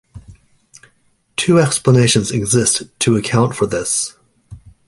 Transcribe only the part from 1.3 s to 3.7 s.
Two explanations exist to account for